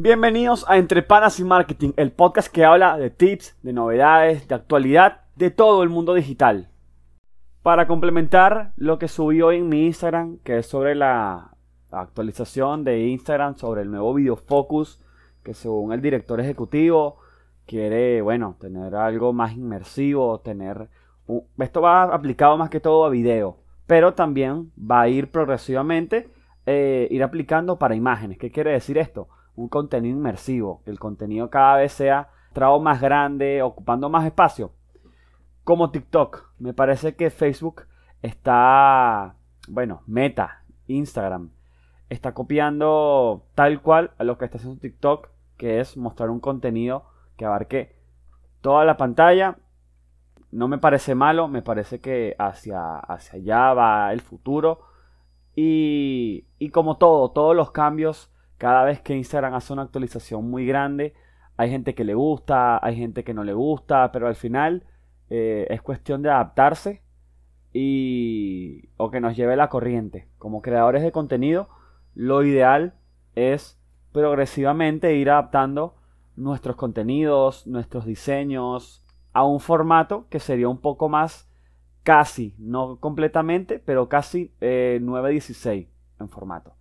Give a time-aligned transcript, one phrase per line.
[0.00, 4.54] Bienvenidos a Entre Panas y Marketing, el podcast que habla de tips, de novedades, de
[4.54, 6.68] actualidad, de todo el mundo digital.
[7.64, 11.50] Para complementar lo que subí hoy en mi Instagram, que es sobre la
[11.90, 15.02] actualización de Instagram sobre el nuevo Video Focus,
[15.42, 17.16] que según el director ejecutivo
[17.66, 20.88] quiere, bueno, tener algo más inmersivo, tener...
[21.58, 23.56] Esto va aplicado más que todo a video,
[23.88, 26.30] pero también va a ir progresivamente,
[26.66, 28.38] eh, ir aplicando para imágenes.
[28.38, 29.26] ¿Qué quiere decir esto?
[29.58, 34.70] Un contenido inmersivo, que el contenido cada vez sea trago más grande, ocupando más espacio.
[35.64, 37.82] Como TikTok, me parece que Facebook
[38.22, 39.34] está,
[39.68, 41.50] bueno, Meta, Instagram,
[42.08, 47.06] está copiando tal cual a lo que está haciendo TikTok, que es mostrar un contenido
[47.36, 47.96] que abarque
[48.60, 49.58] toda la pantalla.
[50.52, 54.82] No me parece malo, me parece que hacia, hacia allá va el futuro.
[55.56, 60.66] Y, y como todo, todos los cambios cada vez que Instagram hace una actualización muy
[60.66, 61.14] grande,
[61.56, 64.84] hay gente que le gusta, hay gente que no le gusta, pero al final
[65.30, 67.02] eh, es cuestión de adaptarse
[67.72, 70.28] y o que nos lleve la corriente.
[70.38, 71.68] Como creadores de contenido,
[72.14, 72.94] lo ideal
[73.34, 73.80] es
[74.12, 75.96] progresivamente ir adaptando
[76.36, 81.48] nuestros contenidos, nuestros diseños a un formato que sería un poco más
[82.02, 85.88] casi, no completamente, pero casi 9.16 eh,
[86.20, 86.77] en formato.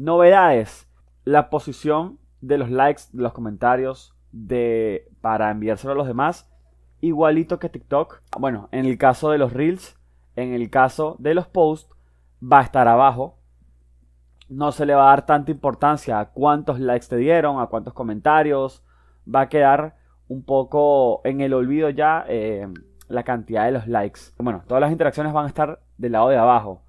[0.00, 0.88] Novedades.
[1.24, 6.50] La posición de los likes, de los comentarios, de, para enviárselo a los demás.
[7.02, 8.22] Igualito que TikTok.
[8.38, 9.98] Bueno, en el caso de los reels,
[10.36, 11.94] en el caso de los posts,
[12.42, 13.40] va a estar abajo.
[14.48, 17.92] No se le va a dar tanta importancia a cuántos likes te dieron, a cuántos
[17.92, 18.82] comentarios.
[19.32, 19.96] Va a quedar
[20.28, 22.66] un poco en el olvido ya eh,
[23.08, 24.20] la cantidad de los likes.
[24.38, 26.84] Bueno, todas las interacciones van a estar del lado de abajo.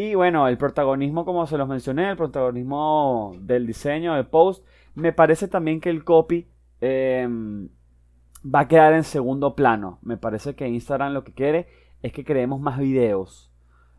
[0.00, 5.12] Y bueno, el protagonismo, como se los mencioné, el protagonismo del diseño, del post, me
[5.12, 6.46] parece también que el copy
[6.80, 7.68] em,
[8.46, 9.98] va a quedar en segundo plano.
[10.02, 11.66] Me parece que Instagram lo que quiere
[12.00, 13.52] es que creemos más videos.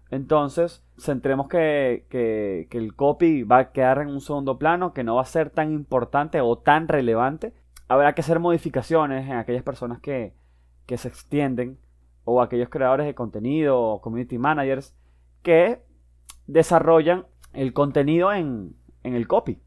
[0.09, 5.15] Entonces, centremos que, que, el copy va a quedar en un segundo plano, que no
[5.15, 7.53] va a ser tan importante o tan relevante.
[7.89, 10.33] Habrá que hacer modificaciones en aquellas personas que,
[10.85, 11.77] que se extienden
[12.23, 14.95] o aquellos creadores de contenido o community managers
[15.41, 15.88] que
[16.49, 19.61] desarrollan el contenido en, el copy.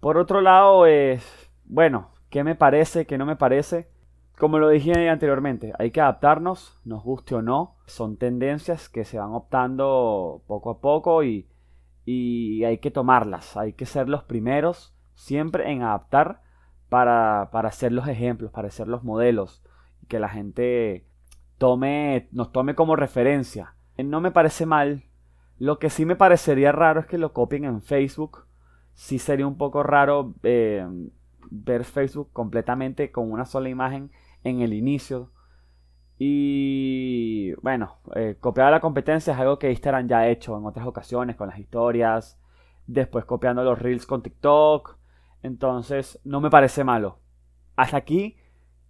[0.00, 3.06] Por otro lado, es, bueno, ¿qué me parece?
[3.06, 3.88] ¿Qué no me parece?
[4.38, 7.76] Como lo dije anteriormente, hay que adaptarnos, nos guste o no.
[7.86, 11.48] Son tendencias que se van optando poco a poco y,
[12.04, 13.56] y hay que tomarlas.
[13.56, 16.42] Hay que ser los primeros siempre en adaptar
[16.88, 19.62] para, para ser los ejemplos, para ser los modelos.
[20.08, 21.06] Que la gente
[21.56, 23.76] tome, nos tome como referencia.
[23.96, 25.04] No me parece mal
[25.58, 28.46] lo que sí me parecería raro es que lo copien en Facebook.
[28.94, 30.86] Sí sería un poco raro eh,
[31.50, 34.10] ver Facebook completamente con una sola imagen
[34.42, 35.30] en el inicio.
[36.18, 40.86] Y bueno, eh, copiar la competencia es algo que Instagram ya ha hecho en otras
[40.86, 42.38] ocasiones con las historias.
[42.86, 44.96] Después copiando los reels con TikTok.
[45.42, 47.18] Entonces no me parece malo.
[47.76, 48.36] Hasta aquí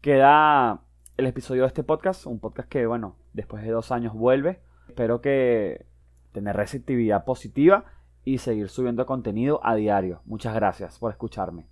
[0.00, 0.82] queda
[1.16, 2.26] el episodio de este podcast.
[2.26, 4.60] Un podcast que bueno, después de dos años vuelve.
[4.88, 5.86] Espero que
[6.34, 7.84] tener receptividad positiva
[8.24, 10.20] y seguir subiendo contenido a diario.
[10.26, 11.66] Muchas gracias por escucharme.